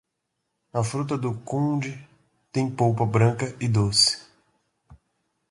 A 0.73 0.83
fruta-do-conde 0.83 1.95
tem 2.51 2.71
polpa 2.71 3.05
branca 3.05 3.55
e 3.59 3.67
doce. 3.67 4.17